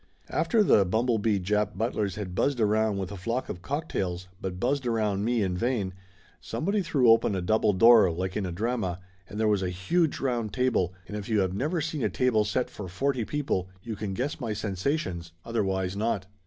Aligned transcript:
After 0.31 0.63
the 0.63 0.83
bumblebee 0.83 1.37
Jap 1.37 1.75
butlers 1.77 2.15
had 2.15 2.33
buzzed 2.33 2.59
around 2.59 2.97
with 2.97 3.11
a 3.11 3.15
flock 3.17 3.49
of 3.49 3.61
cocktails, 3.61 4.27
but 4.41 4.59
buzzed 4.59 4.87
around 4.87 5.23
me 5.23 5.43
in 5.43 5.53
Laughter 5.53 5.67
Limited 5.67 5.75
113 5.91 5.91
vain, 5.91 6.41
somebody 6.41 6.81
threw 6.81 7.11
open 7.11 7.35
a 7.35 7.39
double 7.43 7.71
door 7.71 8.09
like 8.09 8.35
in 8.35 8.47
a 8.47 8.51
drama, 8.51 8.99
and 9.29 9.39
there 9.39 9.47
was 9.47 9.61
a 9.61 9.69
huge 9.69 10.19
round 10.19 10.53
table, 10.55 10.91
and 11.07 11.15
if 11.15 11.29
you 11.29 11.41
have 11.41 11.53
never 11.53 11.81
seen 11.81 12.01
a 12.01 12.09
table 12.09 12.43
set 12.43 12.71
for 12.71 12.87
forty 12.87 13.23
people 13.23 13.69
you 13.83 13.95
can 13.95 14.15
guess 14.15 14.39
my 14.41 14.53
sensations, 14.53 15.33
otherwise 15.45 15.95
not. 15.95 16.25